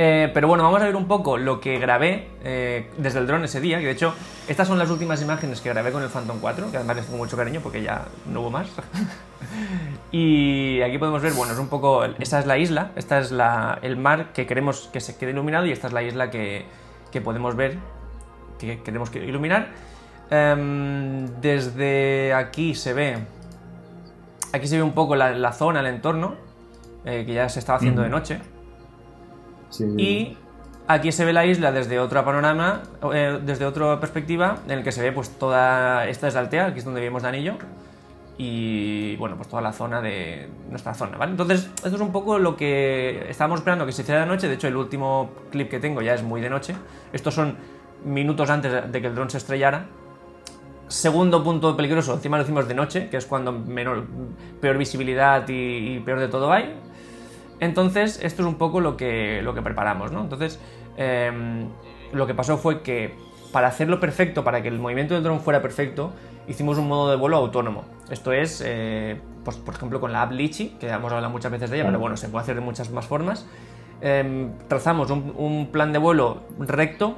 Eh, 0.00 0.30
pero 0.32 0.46
bueno, 0.46 0.62
vamos 0.62 0.80
a 0.80 0.84
ver 0.84 0.94
un 0.94 1.08
poco 1.08 1.36
lo 1.36 1.60
que 1.60 1.80
grabé 1.80 2.28
eh, 2.44 2.88
desde 2.96 3.18
el 3.18 3.26
dron 3.26 3.42
ese 3.42 3.60
día, 3.60 3.80
que 3.80 3.86
de 3.86 3.90
hecho 3.90 4.14
estas 4.46 4.68
son 4.68 4.78
las 4.78 4.88
últimas 4.90 5.20
imágenes 5.20 5.60
que 5.60 5.70
grabé 5.70 5.90
con 5.90 6.04
el 6.04 6.08
Phantom 6.08 6.38
4, 6.40 6.70
que 6.70 6.76
además 6.76 6.94
les 6.94 7.06
tengo 7.06 7.18
mucho 7.18 7.36
cariño 7.36 7.58
porque 7.60 7.82
ya 7.82 8.04
no 8.32 8.42
hubo 8.42 8.50
más. 8.50 8.68
y 10.12 10.80
aquí 10.82 10.98
podemos 10.98 11.20
ver, 11.20 11.32
bueno, 11.32 11.52
es 11.52 11.58
un 11.58 11.66
poco, 11.66 12.04
esta 12.04 12.38
es 12.38 12.46
la 12.46 12.56
isla, 12.56 12.92
esta 12.94 13.18
es 13.18 13.32
la, 13.32 13.80
el 13.82 13.96
mar 13.96 14.32
que 14.32 14.46
queremos 14.46 14.88
que 14.92 15.00
se 15.00 15.16
quede 15.16 15.32
iluminado 15.32 15.66
y 15.66 15.72
esta 15.72 15.88
es 15.88 15.92
la 15.92 16.04
isla 16.04 16.30
que, 16.30 16.66
que 17.10 17.20
podemos 17.20 17.56
ver, 17.56 17.78
que 18.60 18.80
queremos 18.82 19.10
que 19.10 19.24
iluminar. 19.24 19.87
Em, 20.30 21.26
desde 21.40 22.34
aquí 22.34 22.74
se 22.74 22.92
ve, 22.92 23.18
aquí 24.52 24.66
se 24.66 24.76
ve 24.76 24.82
un 24.82 24.92
poco 24.92 25.16
la, 25.16 25.30
la 25.30 25.52
zona, 25.52 25.80
el 25.80 25.86
entorno, 25.86 26.34
eh, 27.04 27.24
que 27.26 27.32
ya 27.32 27.48
se 27.48 27.60
estaba 27.60 27.78
haciendo 27.78 28.02
de 28.02 28.10
noche. 28.10 28.40
Sí, 29.70 29.84
sí. 29.84 30.02
Y 30.02 30.36
aquí 30.86 31.12
se 31.12 31.24
ve 31.24 31.32
la 31.32 31.46
isla 31.46 31.72
desde 31.72 31.98
otro 31.98 32.22
panorama, 32.24 32.82
eh, 33.12 33.38
desde 33.42 33.64
otra 33.64 34.00
perspectiva, 34.00 34.58
en 34.66 34.72
el 34.78 34.84
que 34.84 34.92
se 34.92 35.02
ve 35.02 35.12
pues 35.12 35.30
toda 35.30 36.06
esta 36.08 36.28
es 36.28 36.34
la 36.34 36.40
Altea, 36.40 36.66
aquí 36.66 36.80
es 36.80 36.84
donde 36.84 37.00
vivimos 37.00 37.22
de 37.22 37.28
anillo, 37.28 37.54
y 38.36 39.16
bueno, 39.16 39.36
pues 39.36 39.48
toda 39.48 39.62
la 39.62 39.72
zona 39.72 40.00
de 40.00 40.48
nuestra 40.70 40.94
zona, 40.94 41.16
¿vale? 41.16 41.32
Entonces, 41.32 41.70
esto 41.76 41.88
es 41.88 42.00
un 42.00 42.12
poco 42.12 42.38
lo 42.38 42.56
que 42.56 43.28
estábamos 43.30 43.60
esperando 43.60 43.84
que 43.86 43.92
se 43.92 44.02
hiciera 44.02 44.20
de 44.20 44.26
noche, 44.26 44.46
de 44.46 44.54
hecho 44.54 44.68
el 44.68 44.76
último 44.76 45.30
clip 45.50 45.70
que 45.70 45.80
tengo 45.80 46.02
ya 46.02 46.14
es 46.14 46.22
muy 46.22 46.40
de 46.40 46.50
noche, 46.50 46.74
estos 47.12 47.34
son 47.34 47.56
minutos 48.04 48.48
antes 48.50 48.92
de 48.92 49.00
que 49.00 49.06
el 49.06 49.14
dron 49.14 49.30
se 49.30 49.38
estrellara. 49.38 49.86
Segundo 50.88 51.44
punto 51.44 51.76
peligroso, 51.76 52.14
encima 52.14 52.38
lo 52.38 52.44
hicimos 52.44 52.66
de 52.66 52.74
noche, 52.74 53.08
que 53.10 53.18
es 53.18 53.26
cuando 53.26 53.52
menor, 53.52 54.06
peor 54.60 54.78
visibilidad 54.78 55.46
y, 55.48 55.96
y 55.96 56.00
peor 56.00 56.18
de 56.18 56.28
todo 56.28 56.50
hay. 56.50 56.74
Entonces, 57.60 58.20
esto 58.22 58.42
es 58.42 58.48
un 58.48 58.56
poco 58.56 58.80
lo 58.80 58.96
que, 58.96 59.42
lo 59.42 59.54
que 59.54 59.62
preparamos, 59.62 60.12
¿no? 60.12 60.22
Entonces, 60.22 60.60
em, 60.96 61.68
lo 62.12 62.26
que 62.26 62.34
pasó 62.34 62.56
fue 62.56 62.82
que 62.82 63.14
para 63.52 63.68
hacerlo 63.68 63.98
perfecto, 64.00 64.44
para 64.44 64.62
que 64.62 64.68
el 64.68 64.78
movimiento 64.78 65.14
del 65.14 65.22
dron 65.22 65.40
fuera 65.40 65.60
perfecto, 65.60 66.12
hicimos 66.46 66.78
un 66.78 66.88
modo 66.88 67.10
de 67.10 67.16
vuelo 67.16 67.36
autónomo. 67.36 67.84
Esto 68.10 68.32
es, 68.32 68.62
eh, 68.64 69.20
pues, 69.44 69.56
por 69.56 69.74
ejemplo, 69.74 70.00
con 70.00 70.12
la 70.12 70.22
app 70.22 70.32
Litchi, 70.32 70.76
que 70.80 70.88
hemos 70.88 71.12
hablado 71.12 71.30
muchas 71.30 71.50
veces 71.50 71.70
de 71.70 71.76
ella, 71.76 71.86
pero 71.86 71.98
bueno, 71.98 72.16
se 72.16 72.28
puede 72.28 72.42
hacer 72.42 72.54
de 72.54 72.60
muchas 72.60 72.90
más 72.90 73.06
formas. 73.06 73.46
Em, 74.00 74.52
trazamos 74.68 75.10
un, 75.10 75.34
un 75.36 75.68
plan 75.72 75.92
de 75.92 75.98
vuelo 75.98 76.42
recto, 76.58 77.16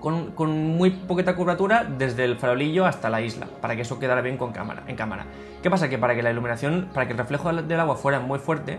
con, 0.00 0.32
con 0.32 0.76
muy 0.76 0.90
poquita 0.90 1.34
curvatura, 1.34 1.84
desde 1.84 2.24
el 2.24 2.36
farolillo 2.36 2.86
hasta 2.86 3.10
la 3.10 3.20
isla, 3.20 3.46
para 3.60 3.76
que 3.76 3.82
eso 3.82 3.98
quedara 3.98 4.20
bien 4.20 4.36
con 4.36 4.52
cámara, 4.52 4.82
en 4.86 4.96
cámara. 4.96 5.26
¿Qué 5.62 5.70
pasa? 5.70 5.88
Que 5.88 5.98
para 5.98 6.14
que 6.14 6.22
la 6.22 6.30
iluminación, 6.30 6.88
para 6.92 7.06
que 7.06 7.12
el 7.12 7.18
reflejo 7.18 7.52
del 7.52 7.80
agua 7.80 7.96
fuera 7.96 8.20
muy 8.20 8.38
fuerte, 8.38 8.78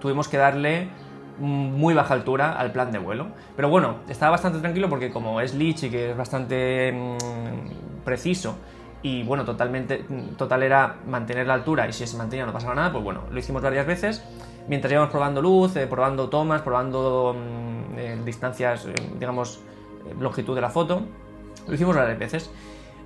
tuvimos 0.00 0.28
que 0.28 0.36
darle 0.36 0.88
muy 1.38 1.94
baja 1.94 2.14
altura 2.14 2.52
al 2.52 2.72
plan 2.72 2.92
de 2.92 2.98
vuelo. 2.98 3.28
Pero 3.56 3.68
bueno, 3.68 3.96
estaba 4.08 4.32
bastante 4.32 4.60
tranquilo 4.60 4.88
porque 4.88 5.10
como 5.10 5.40
es 5.40 5.54
Lich 5.54 5.84
y 5.84 5.90
que 5.90 6.10
es 6.10 6.16
bastante 6.16 6.92
mm, 6.92 8.04
preciso 8.04 8.56
y 9.02 9.24
bueno, 9.24 9.44
totalmente, 9.44 10.04
mm, 10.08 10.36
total 10.36 10.62
era 10.62 10.96
mantener 11.06 11.46
la 11.46 11.54
altura 11.54 11.88
y 11.88 11.92
si 11.92 12.06
se 12.06 12.16
mantenía 12.16 12.46
no 12.46 12.52
pasaba 12.52 12.74
nada, 12.74 12.92
pues 12.92 13.02
bueno, 13.02 13.22
lo 13.30 13.38
hicimos 13.38 13.62
varias 13.62 13.86
veces 13.86 14.22
mientras 14.68 14.92
íbamos 14.92 15.10
probando 15.10 15.42
luz, 15.42 15.74
eh, 15.76 15.86
probando 15.86 16.28
tomas, 16.28 16.62
probando 16.62 17.34
mm, 17.34 17.98
eh, 17.98 18.20
distancias, 18.24 18.86
eh, 18.86 18.94
digamos, 19.18 19.60
longitud 20.20 20.54
de 20.54 20.60
la 20.60 20.70
foto. 20.70 21.02
Lo 21.68 21.74
hicimos 21.74 21.96
varias 21.96 22.18
veces. 22.18 22.50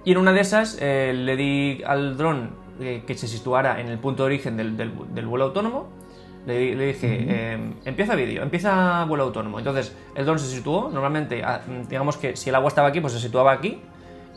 Y 0.04 0.12
en 0.12 0.18
una 0.18 0.32
de 0.32 0.40
esas 0.40 0.78
eh, 0.80 1.12
le 1.14 1.36
di 1.36 1.82
al 1.86 2.16
dron 2.16 2.50
eh, 2.80 3.02
que 3.06 3.14
se 3.14 3.26
situara 3.28 3.80
en 3.80 3.88
el 3.88 3.98
punto 3.98 4.22
de 4.22 4.26
origen 4.28 4.56
del, 4.56 4.76
del- 4.76 4.92
del 5.14 5.26
vuelo 5.26 5.46
autónomo. 5.46 5.88
Le, 6.46 6.58
di- 6.58 6.74
le 6.76 6.86
dije, 6.86 7.26
eh, 7.28 7.72
empieza 7.84 8.14
vídeo, 8.14 8.42
empieza 8.42 9.04
vuelo 9.06 9.24
autónomo. 9.24 9.58
Entonces 9.58 9.96
el 10.14 10.24
dron 10.24 10.38
se 10.38 10.46
situó. 10.46 10.90
Normalmente, 10.92 11.42
ah, 11.44 11.60
digamos 11.88 12.16
que 12.16 12.36
si 12.36 12.50
el 12.50 12.54
agua 12.54 12.68
estaba 12.68 12.88
aquí, 12.88 13.00
pues 13.00 13.12
se 13.14 13.18
situaba 13.20 13.50
aquí 13.52 13.80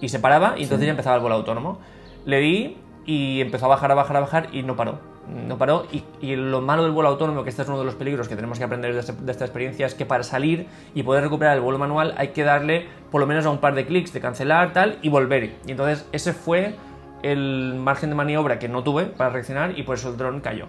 y 0.02 0.10
se 0.10 0.20
paraba 0.20 0.56
y 0.58 0.64
entonces 0.64 0.86
ya 0.86 0.92
empezaba 0.92 1.16
el 1.18 1.22
vuelo 1.22 1.36
autónomo. 1.36 1.80
Le 2.26 2.40
di 2.40 2.78
y 3.06 3.42
empezó 3.42 3.66
a 3.66 3.70
bajar, 3.70 3.92
a 3.92 3.96
bajar, 3.96 4.18
a 4.18 4.20
bajar 4.22 4.50
y 4.52 4.64
no 4.64 4.76
paró. 4.76 5.00
No 5.48 5.58
paró 5.58 5.86
y, 5.92 6.04
y 6.22 6.36
lo 6.36 6.62
malo 6.62 6.84
del 6.84 6.92
vuelo 6.92 7.10
autónomo, 7.10 7.44
que 7.44 7.50
este 7.50 7.62
es 7.62 7.68
uno 7.68 7.78
de 7.80 7.86
los 7.86 7.96
peligros 7.96 8.28
que 8.28 8.36
tenemos 8.36 8.58
que 8.58 8.64
aprender 8.64 8.94
de, 8.94 9.00
este- 9.02 9.14
de 9.14 9.32
esta 9.32 9.46
experiencia, 9.46 9.86
es 9.86 9.94
que 9.94 10.06
para 10.06 10.24
salir 10.24 10.68
y 10.96 11.04
poder 11.04 11.24
recuperar 11.24 11.56
el 11.56 11.62
vuelo 11.62 11.78
manual 11.78 12.16
hay 12.18 12.30
que 12.30 12.44
darle 12.44 12.88
por 13.12 13.22
lo 13.22 13.28
menos 13.28 13.46
a 13.46 13.50
un 13.52 13.60
par 13.60 13.76
de 13.76 13.86
clics 13.86 14.12
de 14.14 14.22
cancelar 14.22 14.74
tal 14.74 14.98
y 15.02 15.10
volver. 15.10 15.56
Y 15.68 15.72
entonces 15.72 16.08
ese 16.12 16.34
fue 16.34 16.76
el 17.22 17.76
margen 17.78 18.10
de 18.10 18.16
maniobra 18.16 18.58
que 18.60 18.70
no 18.70 18.82
tuve 18.84 19.06
para 19.06 19.30
reaccionar 19.30 19.78
y 19.78 19.84
por 19.84 19.96
eso 19.98 20.10
el 20.10 20.18
dron 20.18 20.40
cayó 20.42 20.66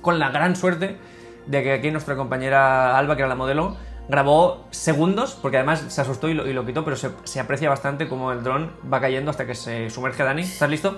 con 0.00 0.18
la 0.18 0.30
gran 0.30 0.56
suerte 0.56 0.96
de 1.46 1.62
que 1.62 1.72
aquí 1.74 1.90
nuestra 1.90 2.16
compañera 2.16 2.96
Alba, 2.98 3.14
que 3.16 3.22
era 3.22 3.28
la 3.28 3.34
modelo, 3.34 3.76
grabó 4.08 4.64
segundos, 4.70 5.36
porque 5.40 5.58
además 5.58 5.84
se 5.88 6.00
asustó 6.00 6.28
y 6.28 6.34
lo, 6.34 6.46
y 6.46 6.52
lo 6.52 6.64
quitó, 6.64 6.84
pero 6.84 6.96
se, 6.96 7.10
se 7.24 7.40
aprecia 7.40 7.68
bastante 7.68 8.08
como 8.08 8.32
el 8.32 8.42
dron 8.42 8.70
va 8.92 9.00
cayendo 9.00 9.30
hasta 9.30 9.46
que 9.46 9.54
se 9.54 9.90
sumerge 9.90 10.22
Dani. 10.24 10.42
¿Estás 10.42 10.70
listo? 10.70 10.96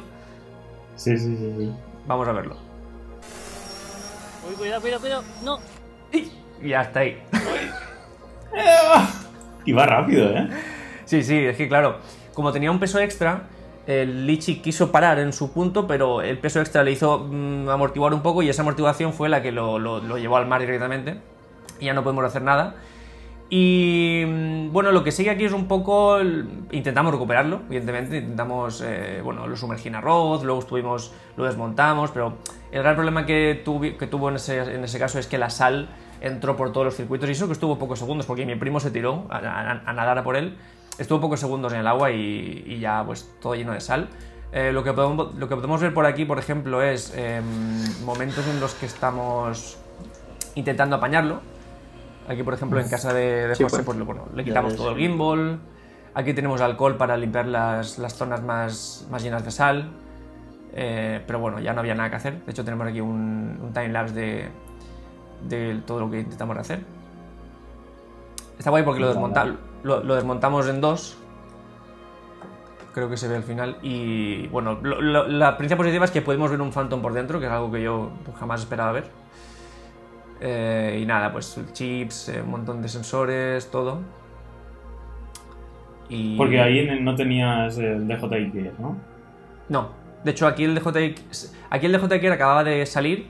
Sí, 0.94 1.16
sí, 1.16 1.36
sí. 1.36 1.54
sí. 1.58 1.72
Vamos 2.06 2.28
a 2.28 2.32
verlo. 2.32 2.56
Uy, 4.48 4.54
cuidado, 4.56 4.80
cuidado, 4.80 5.00
cuidado. 5.00 5.22
No. 5.44 5.58
Y 6.62 6.68
ya 6.70 6.82
está 6.82 7.00
ahí. 7.00 7.22
Y 9.64 9.72
va 9.72 9.86
rápido, 9.86 10.30
¿eh? 10.30 10.48
Sí, 11.04 11.22
sí, 11.22 11.36
es 11.38 11.56
que 11.56 11.68
claro, 11.68 11.98
como 12.34 12.52
tenía 12.52 12.70
un 12.70 12.80
peso 12.80 12.98
extra, 12.98 13.42
el 13.86 14.26
Lichi 14.26 14.60
quiso 14.60 14.90
parar 14.90 15.18
en 15.18 15.32
su 15.32 15.52
punto, 15.52 15.86
pero 15.86 16.20
el 16.22 16.38
peso 16.38 16.60
extra 16.60 16.82
le 16.82 16.92
hizo 16.92 17.20
mm, 17.30 17.68
amortiguar 17.68 18.12
un 18.14 18.22
poco 18.22 18.42
y 18.42 18.48
esa 18.48 18.62
amortiguación 18.62 19.12
fue 19.12 19.28
la 19.28 19.40
que 19.42 19.52
lo, 19.52 19.78
lo- 19.78 20.00
lo 20.00 20.18
llevó 20.18 20.36
al 20.36 20.46
mar 20.46 20.60
directamente. 20.60 21.18
Y 21.80 21.86
ya 21.86 21.94
no 21.94 22.02
podemos 22.02 22.24
hacer 22.24 22.42
nada. 22.42 22.74
Y 23.50 24.24
mm, 24.26 24.72
bueno, 24.72 24.90
lo 24.92 25.04
que 25.04 25.12
sigue 25.12 25.30
aquí 25.30 25.44
es 25.44 25.52
un 25.52 25.68
poco. 25.68 26.18
el- 26.18 26.48
Intentamos 26.72 27.12
recuperarlo, 27.12 27.60
evidentemente. 27.66 28.16
Intentamos. 28.18 28.82
eh, 28.84 29.20
bueno, 29.22 29.46
lo 29.46 29.56
sumergí 29.56 29.88
en 29.88 29.94
arroz, 29.94 30.42
luego 30.44 30.60
estuvimos. 30.60 31.12
Lo 31.36 31.44
desmontamos, 31.44 32.10
pero 32.10 32.34
el 32.72 32.82
gran 32.82 32.94
problema 32.96 33.24
que, 33.26 33.62
tuvi- 33.64 33.96
que 33.96 34.06
tuvo 34.06 34.28
en 34.28 34.36
ese, 34.36 34.58
en 34.58 34.84
ese 34.84 34.98
caso 34.98 35.18
es 35.18 35.26
que 35.26 35.38
la 35.38 35.50
sal 35.50 35.88
entró 36.20 36.56
por 36.56 36.72
todos 36.72 36.84
los 36.86 36.94
circuitos 36.96 37.28
y 37.28 37.32
eso 37.32 37.46
que 37.46 37.52
estuvo 37.52 37.78
pocos 37.78 37.98
segundos, 37.98 38.26
porque 38.26 38.44
mi 38.44 38.56
primo 38.56 38.80
se 38.80 38.90
tiró 38.90 39.26
a, 39.30 39.38
a- 39.38 39.82
a 39.86 39.92
nadar 39.92 40.18
a 40.18 40.22
por 40.24 40.36
él. 40.36 40.56
Estuvo 40.98 41.20
pocos 41.20 41.38
segundos 41.40 41.72
en 41.72 41.80
el 41.80 41.86
agua 41.86 42.10
y, 42.10 42.64
y 42.66 42.78
ya, 42.80 43.04
pues 43.06 43.30
todo 43.40 43.54
lleno 43.54 43.72
de 43.72 43.80
sal. 43.80 44.08
Eh, 44.50 44.72
lo, 44.72 44.82
que 44.82 44.92
podemos, 44.92 45.34
lo 45.36 45.48
que 45.48 45.54
podemos 45.54 45.80
ver 45.80 45.94
por 45.94 46.06
aquí, 46.06 46.24
por 46.24 46.38
ejemplo, 46.38 46.82
es 46.82 47.12
em, 47.16 47.44
momentos 48.04 48.46
en 48.48 48.58
los 48.60 48.74
que 48.74 48.86
estamos 48.86 49.78
intentando 50.56 50.96
apañarlo. 50.96 51.40
Aquí, 52.28 52.42
por 52.42 52.54
ejemplo, 52.54 52.80
en 52.80 52.88
casa 52.88 53.12
de, 53.14 53.48
de 53.48 53.54
Sí, 53.54 53.62
José, 53.62 53.76
pues. 53.76 53.86
pues, 53.86 53.98
lo- 53.98 54.04
bueno, 54.04 54.26
le 54.34 54.44
quitamos 54.44 54.74
todo 54.76 54.90
el 54.90 54.96
gimbal. 54.96 55.60
Aquí 56.14 56.34
tenemos 56.34 56.60
alcohol 56.60 56.96
para 56.96 57.16
limpiar 57.16 57.46
las, 57.46 57.98
las 57.98 58.14
zonas 58.14 58.42
más, 58.42 59.06
más 59.10 59.22
llenas 59.22 59.44
de 59.44 59.50
sal. 59.50 59.90
Eh, 60.74 61.22
pero 61.26 61.38
bueno, 61.38 61.60
ya 61.60 61.72
no 61.72 61.80
había 61.80 61.94
nada 61.94 62.10
que 62.10 62.16
hacer. 62.16 62.44
De 62.44 62.52
hecho, 62.52 62.64
tenemos 62.64 62.86
aquí 62.86 63.00
un, 63.00 63.58
un 63.62 63.72
timelapse 63.72 64.14
de, 64.14 64.48
de 65.48 65.80
todo 65.86 66.00
lo 66.00 66.10
que 66.10 66.20
intentamos 66.20 66.56
hacer. 66.58 66.80
Está 68.58 68.70
guay 68.70 68.82
porque 68.82 69.00
lo, 69.00 69.08
desmonta- 69.14 69.56
lo, 69.82 70.02
lo 70.02 70.14
desmontamos 70.14 70.68
en 70.68 70.80
dos. 70.80 71.16
Creo 72.92 73.08
que 73.08 73.16
se 73.16 73.28
ve 73.28 73.36
al 73.36 73.44
final. 73.44 73.76
Y 73.82 74.48
bueno, 74.48 74.78
lo- 74.82 75.26
la 75.28 75.56
principal 75.56 75.78
positiva 75.84 76.04
es 76.04 76.10
que 76.10 76.22
podemos 76.22 76.50
ver 76.50 76.60
un 76.60 76.72
Phantom 76.72 77.00
por 77.00 77.12
dentro, 77.12 77.38
que 77.40 77.46
es 77.46 77.52
algo 77.52 77.70
que 77.70 77.82
yo 77.82 78.10
jamás 78.38 78.60
esperaba 78.60 78.92
ver. 78.92 79.04
Eh, 80.40 81.00
y 81.02 81.06
nada, 81.06 81.32
pues 81.32 81.60
chips, 81.72 82.28
eh, 82.28 82.42
un 82.42 82.50
montón 82.50 82.82
de 82.82 82.88
sensores, 82.88 83.70
todo. 83.70 84.00
Y... 86.08 86.36
Porque 86.36 86.60
ahí 86.60 87.00
no 87.02 87.14
tenías 87.14 87.76
el 87.78 88.06
DJI 88.08 88.70
¿no? 88.78 88.96
No, 89.68 89.88
de 90.24 90.30
hecho 90.30 90.46
aquí 90.46 90.64
el 90.64 90.74
DJI, 90.74 91.14
aquí 91.70 91.86
el 91.86 92.32
acababa 92.32 92.64
de 92.64 92.86
salir, 92.86 93.28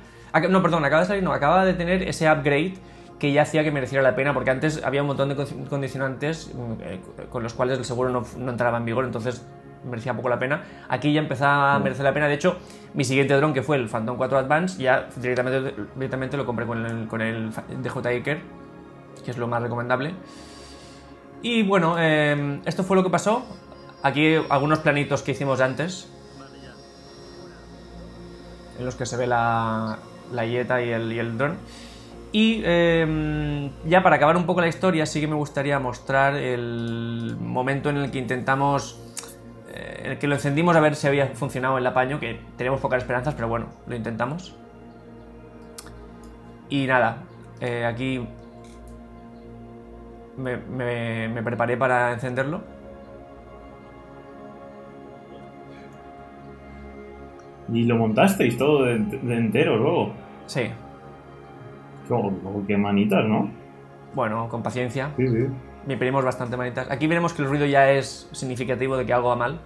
no, 0.48 0.62
perdón, 0.62 0.84
acaba 0.84 1.02
de 1.02 1.08
salir, 1.08 1.22
no, 1.22 1.32
acababa 1.32 1.64
de 1.64 1.74
tener 1.74 2.02
ese 2.02 2.30
upgrade 2.30 2.74
que 3.18 3.32
ya 3.32 3.42
hacía 3.42 3.64
que 3.64 3.72
mereciera 3.72 4.02
la 4.02 4.14
pena, 4.14 4.32
porque 4.32 4.50
antes 4.50 4.82
había 4.84 5.02
un 5.02 5.08
montón 5.08 5.28
de 5.28 5.36
con- 5.36 5.64
condicionantes 5.66 6.52
mm, 6.54 6.72
eh, 6.82 7.00
con 7.30 7.42
los 7.42 7.52
cuales 7.54 7.78
el 7.78 7.84
seguro 7.84 8.10
no, 8.10 8.24
no 8.36 8.50
entraba 8.50 8.78
en 8.78 8.84
vigor, 8.84 9.04
entonces 9.04 9.44
merecía 9.84 10.14
poco 10.14 10.28
la 10.28 10.38
pena. 10.38 10.62
Aquí 10.88 11.12
ya 11.12 11.20
empezaba 11.20 11.74
a 11.74 11.78
merecer 11.80 12.04
la 12.04 12.14
pena, 12.14 12.28
de 12.28 12.34
hecho, 12.34 12.56
mi 12.94 13.04
siguiente 13.04 13.34
dron, 13.34 13.52
que 13.54 13.62
fue 13.62 13.76
el 13.76 13.88
Phantom 13.88 14.16
4 14.16 14.38
Advance, 14.38 14.80
ya 14.80 15.08
directamente, 15.16 15.74
directamente 15.96 16.36
lo 16.36 16.46
compré 16.46 16.66
con 16.66 16.84
el, 16.86 17.08
con 17.08 17.20
el 17.20 17.50
DJI 17.50 18.22
que 18.22 18.40
es 19.26 19.36
lo 19.36 19.48
más 19.48 19.62
recomendable. 19.62 20.14
Y 21.42 21.62
bueno, 21.62 21.96
eh, 21.98 22.60
esto 22.64 22.82
fue 22.82 22.96
lo 22.96 23.02
que 23.02 23.10
pasó. 23.10 23.44
Aquí 24.02 24.36
algunos 24.48 24.78
planitos 24.80 25.22
que 25.22 25.32
hicimos 25.32 25.60
antes, 25.60 26.08
en 28.78 28.84
los 28.84 28.94
que 28.94 29.06
se 29.06 29.16
ve 29.16 29.26
la, 29.26 29.98
la 30.32 30.46
y 30.46 30.56
el, 30.56 31.12
y 31.12 31.18
dron. 31.36 31.56
Y 32.30 32.60
eh, 32.64 33.70
ya 33.86 34.02
para 34.02 34.16
acabar 34.16 34.36
un 34.36 34.44
poco 34.44 34.60
la 34.60 34.68
historia, 34.68 35.06
sí 35.06 35.20
que 35.20 35.26
me 35.26 35.34
gustaría 35.34 35.78
mostrar 35.78 36.34
el 36.34 37.36
momento 37.40 37.88
en 37.88 37.96
el 37.96 38.10
que 38.10 38.18
intentamos, 38.18 39.00
eh, 39.72 40.02
en 40.04 40.10
el 40.12 40.18
que 40.18 40.26
lo 40.26 40.34
encendimos 40.34 40.76
a 40.76 40.80
ver 40.80 40.94
si 40.94 41.06
había 41.06 41.26
funcionado 41.28 41.78
el 41.78 41.86
apaño, 41.86 42.20
que 42.20 42.40
tenemos 42.56 42.80
pocas 42.80 43.02
esperanzas, 43.02 43.34
pero 43.34 43.48
bueno, 43.48 43.66
lo 43.86 43.96
intentamos. 43.96 44.54
Y 46.68 46.86
nada, 46.86 47.22
eh, 47.60 47.86
aquí 47.86 48.26
me 50.36 51.42
preparé 51.42 51.76
para 51.78 52.12
encenderlo. 52.12 52.77
Y 57.72 57.84
lo 57.84 57.96
montasteis 57.96 58.56
todo 58.56 58.84
de, 58.84 58.98
de 58.98 59.36
entero 59.36 59.76
luego. 59.76 60.12
Sí, 60.46 60.62
Oh, 62.10 62.32
oh, 62.44 62.62
qué 62.66 62.76
manitas, 62.78 63.22
¿no? 63.26 63.50
bueno, 64.14 64.48
con 64.48 64.62
paciencia. 64.62 65.10
Sí, 65.18 65.28
sí. 65.28 65.46
Me 65.86 65.92
imprimimos 65.92 66.24
bastante 66.24 66.56
manitas. 66.56 66.90
Aquí 66.90 67.06
veremos 67.06 67.34
que 67.34 67.42
el 67.42 67.48
ruido 67.48 67.66
ya 67.66 67.90
es 67.90 68.28
significativo 68.32 68.96
de 68.96 69.04
que 69.04 69.12
algo 69.12 69.28
va 69.28 69.36
mal. 69.36 69.60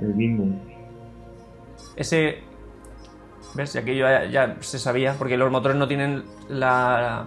El 0.00 0.14
gimbal. 0.14 0.60
Ese. 1.96 2.42
¿Ves? 3.54 3.74
Y 3.74 3.78
aquello 3.78 4.06
ya, 4.06 4.24
ya 4.26 4.56
se 4.60 4.78
sabía, 4.78 5.14
porque 5.14 5.36
los 5.36 5.50
motores 5.50 5.78
no 5.78 5.88
tienen 5.88 6.24
la, 6.48 7.26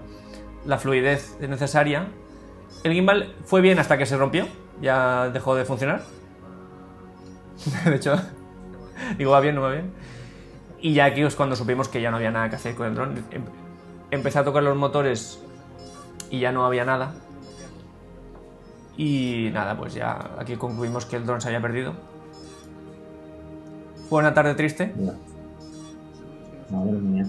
la 0.65 0.77
fluidez 0.77 1.37
necesaria. 1.39 2.07
El 2.83 2.93
gimbal 2.93 3.33
fue 3.45 3.61
bien 3.61 3.79
hasta 3.79 3.97
que 3.97 4.05
se 4.05 4.15
rompió, 4.17 4.45
ya 4.81 5.29
dejó 5.29 5.55
de 5.55 5.65
funcionar. 5.65 6.01
De 7.85 7.95
hecho, 7.95 8.15
digo, 9.17 9.31
va 9.31 9.39
bien, 9.41 9.55
no 9.55 9.61
va 9.61 9.71
bien. 9.71 9.91
Y 10.81 10.93
ya 10.93 11.05
aquí 11.05 11.21
es 11.21 11.35
cuando 11.35 11.55
supimos 11.55 11.89
que 11.89 12.01
ya 12.01 12.09
no 12.11 12.17
había 12.17 12.31
nada 12.31 12.49
que 12.49 12.55
hacer 12.55 12.75
con 12.75 12.87
el 12.87 12.95
dron. 12.95 13.15
Em- 13.31 13.43
Empecé 14.11 14.39
a 14.39 14.43
tocar 14.43 14.63
los 14.63 14.75
motores 14.75 15.39
y 16.31 16.39
ya 16.39 16.51
no 16.51 16.65
había 16.65 16.83
nada. 16.83 17.13
Y 18.97 19.49
nada, 19.53 19.77
pues 19.77 19.93
ya 19.93 20.31
aquí 20.39 20.55
concluimos 20.55 21.05
que 21.05 21.15
el 21.15 21.25
dron 21.27 21.39
se 21.41 21.47
había 21.49 21.61
perdido. 21.61 21.93
Fue 24.09 24.19
una 24.19 24.33
tarde 24.33 24.55
triste. 24.55 24.91
Mira. 24.97 25.13
Madre 26.71 26.91
mía. 26.93 27.25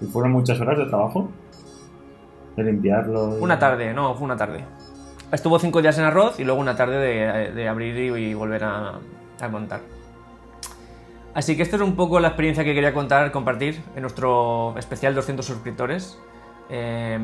¿Y 0.00 0.06
fueron 0.06 0.32
muchas 0.32 0.60
horas 0.60 0.78
de 0.78 0.86
trabajo? 0.86 1.28
De 2.56 2.62
limpiarlo. 2.62 3.36
y- 3.38 3.42
Una 3.42 3.58
tarde, 3.58 3.92
no, 3.92 4.14
fue 4.14 4.24
una 4.26 4.36
tarde. 4.36 4.64
Estuvo 5.32 5.58
cinco 5.58 5.80
días 5.80 5.96
en 5.98 6.04
arroz 6.04 6.40
y 6.40 6.44
luego 6.44 6.60
una 6.60 6.76
tarde 6.76 7.50
de, 7.52 7.68
abrir 7.68 7.96
y, 7.96 8.34
volver 8.34 8.64
a, 8.64 8.98
montar. 9.50 9.80
Así 11.34 11.56
que 11.56 11.62
esto 11.62 11.76
es 11.76 11.82
un 11.82 11.94
poco 11.94 12.18
la 12.18 12.28
experiencia 12.28 12.64
que 12.64 12.74
quería 12.74 12.92
contar, 12.92 13.30
compartir 13.30 13.80
en 13.94 14.02
nuestro 14.02 14.74
especial 14.76 15.14
200 15.14 15.46
suscriptores. 15.46 16.18
Eh, 16.68 17.18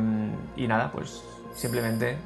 y 0.57 0.67
nada, 0.67 0.91
pues 0.93 1.23
simplemente 1.55 2.17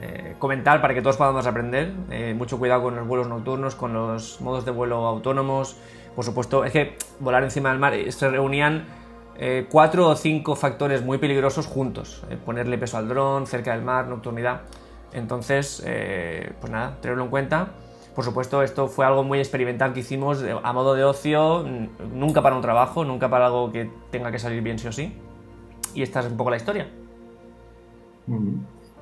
eh, 0.00 0.34
comentar 0.38 0.80
para 0.80 0.92
que 0.92 1.02
todos 1.02 1.16
podamos 1.16 1.46
aprender. 1.46 1.92
Eh, 2.10 2.34
mucho 2.36 2.58
cuidado 2.58 2.82
con 2.82 2.96
los 2.96 3.06
vuelos 3.06 3.28
nocturnos, 3.28 3.74
con 3.74 3.92
los 3.92 4.40
modos 4.40 4.64
de 4.64 4.70
vuelo 4.70 5.06
autónomos. 5.06 5.76
Por 6.16 6.24
supuesto, 6.24 6.64
es 6.64 6.72
que 6.72 6.96
volar 7.20 7.44
encima 7.44 7.70
del 7.70 7.78
mar 7.78 7.94
eh, 7.94 8.10
se 8.10 8.28
reunían 8.28 8.84
eh, 9.36 9.66
cuatro 9.70 10.08
o 10.08 10.16
cinco 10.16 10.54
factores 10.54 11.04
muy 11.04 11.18
peligrosos 11.18 11.66
juntos. 11.66 12.22
Eh, 12.30 12.36
ponerle 12.36 12.78
peso 12.78 12.98
al 12.98 13.08
dron, 13.08 13.46
cerca 13.46 13.72
del 13.72 13.82
mar, 13.82 14.06
nocturnidad. 14.06 14.62
Entonces, 15.12 15.82
eh, 15.86 16.52
pues 16.60 16.72
nada, 16.72 16.98
tenerlo 17.00 17.24
en 17.24 17.30
cuenta. 17.30 17.72
Por 18.14 18.24
supuesto, 18.24 18.62
esto 18.62 18.86
fue 18.86 19.04
algo 19.04 19.24
muy 19.24 19.38
experimental 19.38 19.92
que 19.92 20.00
hicimos 20.00 20.44
a 20.62 20.72
modo 20.72 20.94
de 20.94 21.02
ocio, 21.02 21.64
nunca 22.14 22.42
para 22.42 22.54
un 22.54 22.62
trabajo, 22.62 23.04
nunca 23.04 23.28
para 23.28 23.46
algo 23.46 23.72
que 23.72 23.90
tenga 24.12 24.30
que 24.30 24.38
salir 24.38 24.62
bien 24.62 24.78
sí 24.78 24.86
o 24.86 24.92
sí. 24.92 25.12
Y 25.94 26.02
esta 26.02 26.20
es 26.20 26.26
un 26.26 26.36
poco 26.36 26.50
la 26.50 26.56
historia. 26.56 26.88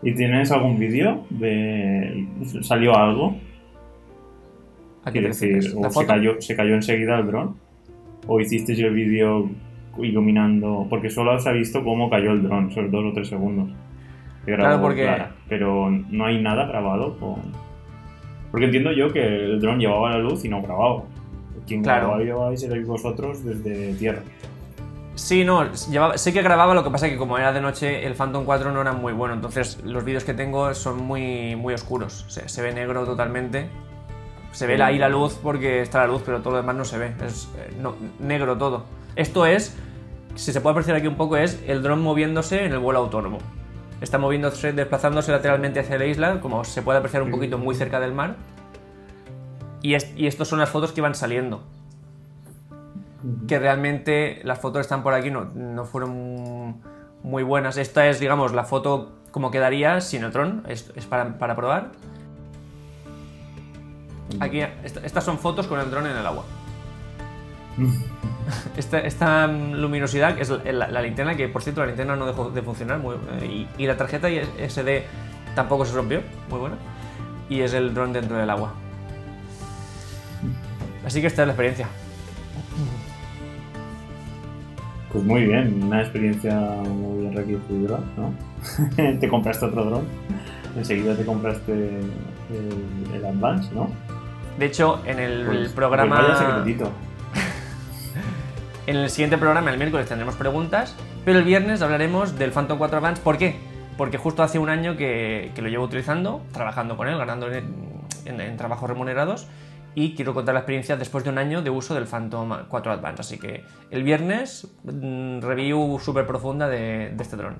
¿Y 0.02 0.14
tienes 0.14 0.50
algún 0.50 0.78
vídeo 0.78 1.26
de. 1.28 2.26
¿Salió 2.62 2.96
algo? 2.96 3.36
¿A 5.04 5.12
qué 5.12 5.18
Quiero 5.18 5.28
decir, 5.28 5.74
¿La 5.74 5.88
o 5.88 5.90
se 5.90 6.06
cayó, 6.06 6.40
se 6.40 6.56
cayó 6.56 6.74
enseguida 6.74 7.18
el 7.18 7.26
dron. 7.26 7.56
¿O 8.26 8.40
hicisteis 8.40 8.78
el 8.78 8.94
vídeo 8.94 9.50
iluminando? 9.98 10.86
Porque 10.88 11.10
solo 11.10 11.38
se 11.40 11.48
ha 11.48 11.52
visto 11.52 11.82
cómo 11.84 12.08
cayó 12.10 12.32
el 12.32 12.42
dron, 12.42 12.70
esos 12.70 12.90
dos 12.90 13.04
o 13.04 13.12
tres 13.12 13.28
segundos. 13.28 13.70
Claro, 14.44 14.80
porque- 14.80 15.02
Clara. 15.04 15.32
Pero 15.48 15.90
no 15.90 16.24
hay 16.26 16.40
nada 16.42 16.66
grabado 16.66 17.16
con. 17.18 17.36
Porque 18.50 18.66
entiendo 18.66 18.92
yo 18.92 19.12
que 19.12 19.24
el 19.24 19.60
dron 19.60 19.78
llevaba 19.78 20.10
la 20.10 20.18
luz 20.18 20.44
y 20.44 20.48
no 20.48 20.60
grababa. 20.62 21.02
Quien 21.66 21.82
Claro. 21.82 22.00
grababa 22.08 22.22
llevabais 22.24 22.62
erais 22.64 22.86
vosotros 22.86 23.44
desde 23.44 23.94
tierra. 23.94 24.22
Sí, 25.14 25.44
no, 25.44 25.70
llevaba- 25.90 26.16
sé 26.18 26.32
que 26.32 26.42
grababa, 26.42 26.74
lo 26.74 26.82
que 26.82 26.90
pasa 26.90 27.08
que 27.08 27.16
como 27.16 27.36
era 27.38 27.52
de 27.52 27.60
noche, 27.60 28.04
el 28.06 28.14
Phantom 28.14 28.44
4 28.44 28.72
no 28.72 28.80
era 28.80 28.92
muy 28.92 29.12
bueno, 29.12 29.34
entonces 29.34 29.80
los 29.84 30.04
vídeos 30.04 30.24
que 30.24 30.32
tengo 30.34 30.72
son 30.74 31.04
muy, 31.04 31.54
muy 31.54 31.74
oscuros, 31.74 32.24
se, 32.28 32.48
se 32.48 32.62
ve 32.62 32.72
negro 32.72 33.04
totalmente. 33.04 33.66
Se 34.52 34.66
ve 34.66 34.82
ahí 34.82 34.98
la 34.98 35.08
luz 35.08 35.38
porque 35.42 35.80
está 35.82 35.98
la 36.00 36.06
luz, 36.08 36.22
pero 36.26 36.40
todo 36.40 36.52
lo 36.52 36.56
demás 36.58 36.76
no 36.76 36.84
se 36.84 36.98
ve, 36.98 37.12
es 37.24 37.48
eh, 37.58 37.72
no- 37.80 37.94
negro 38.20 38.56
todo. 38.58 38.84
Esto 39.16 39.46
es, 39.46 39.76
si 40.34 40.52
se 40.52 40.60
puede 40.60 40.72
apreciar 40.72 40.96
aquí 40.96 41.06
un 41.06 41.16
poco, 41.16 41.36
es 41.36 41.62
el 41.66 41.82
dron 41.82 42.00
moviéndose 42.02 42.64
en 42.64 42.72
el 42.72 42.78
vuelo 42.78 43.00
autónomo. 43.00 43.38
Está 44.00 44.18
moviéndose, 44.18 44.72
desplazándose 44.72 45.30
lateralmente 45.32 45.80
hacia 45.80 45.98
la 45.98 46.06
isla, 46.06 46.40
como 46.40 46.64
se 46.64 46.82
puede 46.82 46.98
apreciar 46.98 47.22
un 47.22 47.30
poquito 47.30 47.58
muy 47.58 47.74
cerca 47.74 48.00
del 48.00 48.12
mar. 48.12 48.36
Y, 49.80 49.94
es- 49.94 50.12
y 50.16 50.26
estas 50.26 50.48
son 50.48 50.58
las 50.58 50.70
fotos 50.70 50.92
que 50.92 51.00
van 51.00 51.14
saliendo 51.14 51.62
que 53.46 53.56
realmente 53.60 54.40
las 54.42 54.58
fotos 54.58 54.80
están 54.80 55.04
por 55.04 55.14
aquí 55.14 55.30
no, 55.30 55.44
no 55.54 55.84
fueron 55.84 56.80
muy 57.22 57.44
buenas. 57.44 57.76
Esta 57.76 58.08
es, 58.08 58.18
digamos, 58.18 58.52
la 58.52 58.64
foto 58.64 59.12
como 59.30 59.52
quedaría 59.52 60.00
sin 60.00 60.24
el 60.24 60.32
dron, 60.32 60.64
es, 60.68 60.90
es 60.96 61.06
para, 61.06 61.38
para 61.38 61.54
probar. 61.54 61.92
Aquí, 64.40 64.60
est- 64.60 64.96
estas 65.04 65.22
son 65.22 65.38
fotos 65.38 65.68
con 65.68 65.78
el 65.78 65.88
dron 65.90 66.06
en 66.08 66.16
el 66.16 66.26
agua. 66.26 66.44
Esta, 68.76 68.98
esta 69.00 69.46
mm, 69.46 69.74
luminosidad 69.74 70.38
es 70.40 70.48
la, 70.50 70.72
la- 70.72 70.88
la 70.88 71.02
linterna, 71.02 71.36
que 71.36 71.48
por 71.48 71.62
cierto 71.62 71.80
la 71.82 71.86
linterna 71.88 72.16
no 72.16 72.26
dejó 72.26 72.50
de 72.50 72.62
funcionar, 72.62 72.98
muy- 72.98 73.16
eh, 73.40 73.66
y, 73.78 73.82
y 73.82 73.86
la 73.86 73.96
tarjeta 73.96 74.28
SD 74.28 75.04
tampoco 75.54 75.84
se 75.84 75.94
rompió, 75.94 76.20
muy 76.50 76.58
buena. 76.58 76.76
Y 77.48 77.60
es 77.60 77.72
el 77.74 77.92
dron 77.94 78.12
dentro 78.12 78.36
del 78.36 78.48
agua. 78.50 78.72
Así 81.06 81.20
que 81.20 81.26
esta 81.26 81.42
es 81.42 81.46
la 81.48 81.52
experiencia. 81.52 81.86
Pues 85.12 85.24
muy 85.24 85.44
bien, 85.44 85.82
una 85.84 86.00
experiencia 86.00 86.54
muy 86.58 87.26
enriquecedora, 87.26 87.98
¿no? 88.16 88.32
te 89.20 89.28
compraste 89.28 89.66
otro 89.66 89.84
dron, 89.84 90.04
enseguida 90.76 91.14
te 91.14 91.24
compraste 91.26 91.72
el, 91.72 93.14
el 93.14 93.24
Advance, 93.26 93.74
¿no? 93.74 93.90
De 94.58 94.66
hecho, 94.66 95.00
en 95.04 95.18
el 95.18 95.44
Pues- 95.46 95.72
programa. 95.72 96.24
pues 96.26 96.38
secretito. 96.38 96.90
En 98.86 98.96
el 98.96 99.10
siguiente 99.10 99.38
programa, 99.38 99.70
el 99.70 99.78
miércoles, 99.78 100.08
tendremos 100.08 100.34
preguntas, 100.34 100.96
pero 101.24 101.38
el 101.38 101.44
viernes 101.44 101.82
hablaremos 101.82 102.36
del 102.38 102.50
Phantom 102.50 102.78
4 102.78 102.98
Advance. 102.98 103.22
¿Por 103.22 103.38
qué? 103.38 103.56
Porque 103.96 104.18
justo 104.18 104.42
hace 104.42 104.58
un 104.58 104.68
año 104.68 104.96
que, 104.96 105.52
que 105.54 105.62
lo 105.62 105.68
llevo 105.68 105.84
utilizando, 105.84 106.42
trabajando 106.52 106.96
con 106.96 107.06
él, 107.08 107.16
ganando 107.16 107.50
en, 107.52 107.64
en- 108.24 108.40
en 108.40 108.56
trabajos 108.56 108.88
remunerados, 108.90 109.46
y 109.94 110.14
quiero 110.14 110.34
contar 110.34 110.54
la 110.54 110.60
experiencia 110.60 110.96
después 110.96 111.22
de 111.22 111.30
un 111.30 111.38
año 111.38 111.62
de 111.62 111.70
uso 111.70 111.94
del 111.94 112.06
Phantom 112.06 112.50
4 112.68 112.92
Advance. 112.92 113.20
Así 113.20 113.38
que 113.38 113.64
el 113.90 114.02
viernes, 114.02 114.66
mm, 114.84 115.40
review 115.40 115.98
súper 116.00 116.26
profunda 116.26 116.66
de, 116.68 117.10
de 117.14 117.22
este 117.22 117.36
dron. 117.36 117.58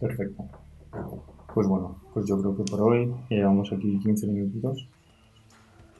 Perfecto. 0.00 0.44
Pues 1.52 1.66
bueno, 1.68 1.96
pues 2.14 2.24
yo 2.26 2.40
creo 2.40 2.56
que 2.56 2.62
por 2.64 2.80
hoy 2.80 3.12
llevamos 3.28 3.70
aquí 3.72 3.98
15 4.02 4.26
minutitos. 4.28 4.88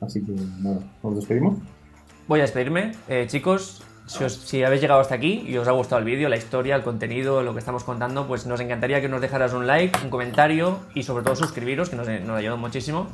Así 0.01 0.25
que 0.25 0.33
nada, 0.63 0.79
nos 1.03 1.17
despedimos. 1.17 1.59
Voy 2.29 2.39
a 2.41 2.43
despedirme. 2.43 2.93
Eh, 3.09 3.27
chicos, 3.29 3.83
si, 4.07 4.63
habéis 4.63 4.83
llegado 4.83 5.01
hasta 5.01 5.15
aquí 5.15 5.45
y 5.47 5.57
os 5.57 5.67
ha 5.67 5.73
gustado 5.73 5.99
el 5.99 6.05
vídeo, 6.05 6.29
la 6.29 6.37
historia, 6.37 6.77
el 6.77 6.83
contenido, 6.83 7.43
lo 7.43 7.53
que 7.55 7.59
estamos 7.59 7.85
contando, 7.85 8.27
pues 8.27 8.47
nos 8.47 8.61
encantaría 8.61 9.01
que 9.01 9.09
nos 9.09 9.21
dejaras 9.21 9.53
un 9.55 9.67
like, 9.67 9.99
un 10.03 10.11
comentario 10.11 10.81
y 10.95 11.03
sobre 11.03 11.25
todo 11.25 11.37
suscribiros, 11.37 11.89
que 11.89 11.97
nos, 11.97 12.07
nos 12.07 12.39
ayuda 12.39 12.57
muchísimo. 12.57 13.09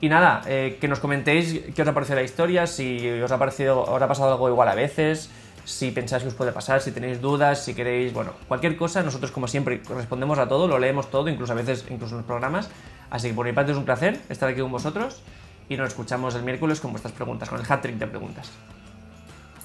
Y 0.00 0.08
nada, 0.08 0.42
eh, 0.46 0.78
que 0.80 0.86
nos 0.86 1.00
comentéis 1.00 1.60
qué 1.74 1.82
os 1.82 1.88
ha 1.88 1.92
parecido 1.92 2.16
la 2.16 2.22
historia, 2.22 2.66
si 2.68 3.10
os 3.20 3.32
ha, 3.32 3.38
parecido, 3.38 3.82
os 3.82 4.00
ha 4.00 4.06
pasado 4.06 4.32
algo 4.32 4.48
igual 4.48 4.68
a 4.68 4.76
veces, 4.76 5.28
si 5.64 5.90
pensáis 5.90 6.22
que 6.22 6.28
os 6.28 6.34
puede 6.34 6.52
pasar, 6.52 6.80
si 6.80 6.92
tenéis 6.92 7.20
dudas, 7.20 7.64
si 7.64 7.74
queréis, 7.74 8.12
bueno, 8.12 8.32
cualquier 8.46 8.76
cosa, 8.76 9.02
nosotros 9.02 9.32
como 9.32 9.48
siempre 9.48 9.82
respondemos 9.88 10.38
a 10.38 10.48
todo, 10.48 10.68
lo 10.68 10.78
leemos 10.78 11.10
todo, 11.10 11.28
incluso 11.28 11.52
a 11.52 11.56
veces, 11.56 11.84
incluso 11.90 12.14
en 12.14 12.18
los 12.18 12.26
programas. 12.26 12.70
Así 13.10 13.28
que 13.28 13.34
por 13.34 13.44
mi 13.44 13.52
parte 13.52 13.72
es 13.72 13.78
un 13.78 13.84
placer 13.84 14.20
estar 14.28 14.48
aquí 14.48 14.60
con 14.60 14.70
vosotros 14.70 15.20
y 15.68 15.76
nos 15.76 15.88
escuchamos 15.88 16.34
el 16.36 16.44
miércoles 16.44 16.80
con 16.80 16.92
vuestras 16.92 17.12
preguntas, 17.12 17.48
con 17.48 17.58
el 17.58 17.66
hat-trick 17.68 17.96
de 17.96 18.06
preguntas. 18.06 18.50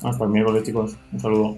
Hasta 0.03 0.25
el 0.25 0.29
miércoles, 0.29 0.63
chicos. 0.63 0.95
Un 1.11 1.19
saludo. 1.19 1.57